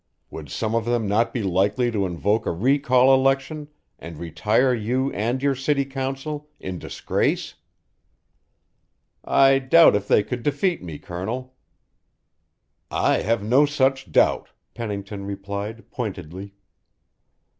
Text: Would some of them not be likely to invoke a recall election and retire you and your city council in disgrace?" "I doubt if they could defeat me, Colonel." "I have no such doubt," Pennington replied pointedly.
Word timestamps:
Would 0.31 0.49
some 0.49 0.73
of 0.73 0.85
them 0.85 1.07
not 1.07 1.31
be 1.31 1.43
likely 1.43 1.91
to 1.91 2.07
invoke 2.07 2.47
a 2.47 2.51
recall 2.51 3.13
election 3.13 3.67
and 3.99 4.17
retire 4.17 4.73
you 4.73 5.13
and 5.13 5.43
your 5.43 5.53
city 5.53 5.85
council 5.85 6.49
in 6.59 6.79
disgrace?" 6.79 7.53
"I 9.23 9.59
doubt 9.59 9.95
if 9.95 10.07
they 10.07 10.23
could 10.23 10.41
defeat 10.41 10.81
me, 10.81 10.97
Colonel." 10.97 11.53
"I 12.89 13.17
have 13.21 13.43
no 13.43 13.67
such 13.67 14.11
doubt," 14.11 14.49
Pennington 14.73 15.23
replied 15.27 15.91
pointedly. 15.91 16.55